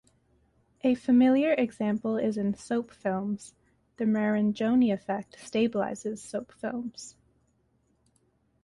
A 0.83 0.95
familiar 0.95 1.53
example 1.53 2.17
is 2.17 2.35
in 2.35 2.55
soap 2.55 2.91
films: 2.91 3.53
the 3.97 4.05
Marangoni 4.05 4.91
effect 4.91 5.37
"stabilizes" 5.37 6.17
soap 6.17 6.51
films. 6.53 7.15